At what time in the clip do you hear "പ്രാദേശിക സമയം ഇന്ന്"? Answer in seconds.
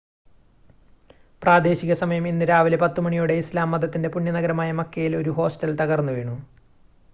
1.41-2.45